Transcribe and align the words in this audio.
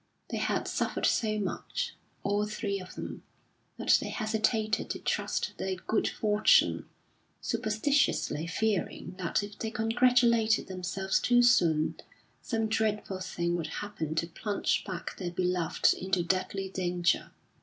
They 0.31 0.37
had 0.37 0.67
suffered 0.67 1.05
so 1.05 1.37
much, 1.37 1.93
all 2.23 2.47
three 2.47 2.79
of 2.79 2.95
them, 2.95 3.21
that 3.77 3.99
they 4.01 4.09
hesitated 4.09 4.89
to 4.89 4.97
trust 4.97 5.53
their 5.57 5.75
good 5.75 6.07
fortune, 6.07 6.87
superstitiously 7.39 8.47
fearing 8.47 9.13
that 9.19 9.43
if 9.43 9.59
they 9.59 9.69
congratulated 9.69 10.65
themselves 10.65 11.19
too 11.19 11.43
soon, 11.43 11.97
some 12.41 12.65
dreadful 12.65 13.19
thing 13.19 13.55
would 13.55 13.67
happen 13.85 14.15
to 14.15 14.25
plunge 14.25 14.83
back 14.85 15.17
their 15.17 15.29
beloved 15.29 15.93
into 15.93 16.23
deadly 16.23 16.67
danger. 16.67 17.29